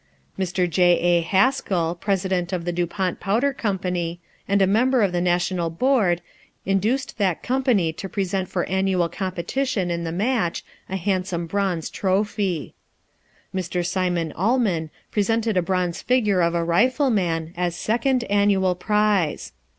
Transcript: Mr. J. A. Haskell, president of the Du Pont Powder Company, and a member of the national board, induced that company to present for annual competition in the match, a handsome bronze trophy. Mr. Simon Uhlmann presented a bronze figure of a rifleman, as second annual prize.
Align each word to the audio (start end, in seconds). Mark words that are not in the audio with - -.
Mr. 0.39 0.67
J. 0.67 0.97
A. 0.97 1.21
Haskell, 1.21 1.93
president 1.93 2.51
of 2.51 2.65
the 2.65 2.71
Du 2.71 2.87
Pont 2.87 3.19
Powder 3.19 3.53
Company, 3.53 4.19
and 4.47 4.59
a 4.59 4.65
member 4.65 5.03
of 5.03 5.11
the 5.11 5.21
national 5.21 5.69
board, 5.69 6.23
induced 6.65 7.19
that 7.19 7.43
company 7.43 7.93
to 7.93 8.09
present 8.09 8.49
for 8.49 8.63
annual 8.65 9.07
competition 9.07 9.91
in 9.91 10.03
the 10.03 10.11
match, 10.11 10.65
a 10.89 10.95
handsome 10.95 11.45
bronze 11.45 11.87
trophy. 11.91 12.73
Mr. 13.53 13.85
Simon 13.85 14.33
Uhlmann 14.35 14.89
presented 15.11 15.55
a 15.55 15.61
bronze 15.61 16.01
figure 16.01 16.41
of 16.41 16.55
a 16.55 16.63
rifleman, 16.63 17.53
as 17.55 17.75
second 17.75 18.23
annual 18.23 18.73
prize. 18.73 19.51